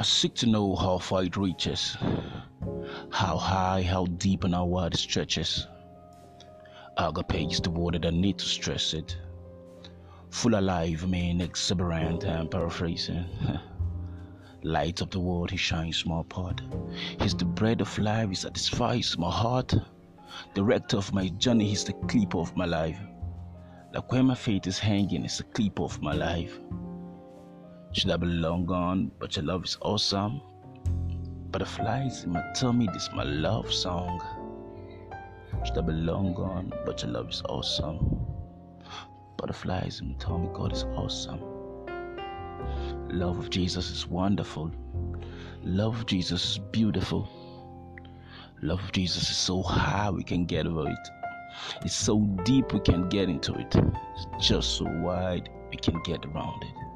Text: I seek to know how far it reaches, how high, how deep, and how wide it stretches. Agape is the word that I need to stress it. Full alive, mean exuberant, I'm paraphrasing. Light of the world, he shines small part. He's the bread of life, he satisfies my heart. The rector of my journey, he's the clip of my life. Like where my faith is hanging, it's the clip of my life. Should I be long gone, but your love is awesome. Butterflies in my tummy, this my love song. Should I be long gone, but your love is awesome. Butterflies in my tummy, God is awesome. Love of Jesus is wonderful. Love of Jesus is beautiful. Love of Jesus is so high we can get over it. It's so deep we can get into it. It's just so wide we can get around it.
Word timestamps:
I 0.00 0.02
seek 0.02 0.34
to 0.36 0.46
know 0.46 0.74
how 0.76 0.96
far 0.96 1.24
it 1.24 1.36
reaches, 1.36 1.94
how 3.10 3.36
high, 3.36 3.82
how 3.82 4.06
deep, 4.06 4.44
and 4.44 4.54
how 4.54 4.64
wide 4.64 4.94
it 4.94 4.96
stretches. 4.96 5.66
Agape 6.96 7.52
is 7.52 7.60
the 7.60 7.68
word 7.68 7.96
that 7.96 8.06
I 8.06 8.08
need 8.10 8.38
to 8.38 8.46
stress 8.46 8.94
it. 8.94 9.18
Full 10.30 10.58
alive, 10.58 11.06
mean 11.06 11.42
exuberant, 11.42 12.24
I'm 12.24 12.48
paraphrasing. 12.48 13.26
Light 14.62 15.02
of 15.02 15.10
the 15.10 15.20
world, 15.20 15.50
he 15.50 15.58
shines 15.58 15.98
small 15.98 16.24
part. 16.24 16.62
He's 17.20 17.34
the 17.34 17.44
bread 17.44 17.82
of 17.82 17.98
life, 17.98 18.30
he 18.30 18.36
satisfies 18.36 19.18
my 19.18 19.30
heart. 19.30 19.74
The 20.54 20.64
rector 20.64 20.96
of 20.96 21.12
my 21.12 21.28
journey, 21.28 21.68
he's 21.68 21.84
the 21.84 21.92
clip 21.92 22.34
of 22.34 22.56
my 22.56 22.64
life. 22.64 22.98
Like 23.92 24.10
where 24.10 24.22
my 24.22 24.34
faith 24.34 24.66
is 24.66 24.78
hanging, 24.78 25.26
it's 25.26 25.36
the 25.36 25.44
clip 25.44 25.78
of 25.78 26.00
my 26.00 26.14
life. 26.14 26.58
Should 27.92 28.12
I 28.12 28.16
be 28.18 28.26
long 28.26 28.66
gone, 28.66 29.10
but 29.18 29.34
your 29.34 29.44
love 29.46 29.64
is 29.64 29.76
awesome. 29.82 30.40
Butterflies 31.50 32.22
in 32.22 32.30
my 32.30 32.42
tummy, 32.54 32.88
this 32.92 33.10
my 33.12 33.24
love 33.24 33.72
song. 33.72 34.20
Should 35.64 35.76
I 35.76 35.80
be 35.80 35.92
long 35.92 36.32
gone, 36.32 36.72
but 36.86 37.02
your 37.02 37.10
love 37.10 37.30
is 37.30 37.42
awesome. 37.48 38.24
Butterflies 39.36 40.00
in 40.00 40.10
my 40.10 40.14
tummy, 40.18 40.48
God 40.54 40.72
is 40.72 40.84
awesome. 40.94 41.40
Love 43.08 43.38
of 43.38 43.50
Jesus 43.50 43.90
is 43.90 44.06
wonderful. 44.06 44.70
Love 45.64 45.96
of 45.96 46.06
Jesus 46.06 46.52
is 46.52 46.58
beautiful. 46.58 47.28
Love 48.62 48.78
of 48.84 48.92
Jesus 48.92 49.30
is 49.30 49.36
so 49.36 49.62
high 49.62 50.10
we 50.10 50.22
can 50.22 50.44
get 50.44 50.64
over 50.64 50.88
it. 50.88 51.08
It's 51.84 51.96
so 51.96 52.20
deep 52.44 52.72
we 52.72 52.78
can 52.78 53.08
get 53.08 53.28
into 53.28 53.52
it. 53.54 53.74
It's 53.74 54.46
just 54.46 54.76
so 54.76 54.84
wide 54.84 55.50
we 55.70 55.76
can 55.76 56.00
get 56.04 56.24
around 56.24 56.62
it. 56.62 56.89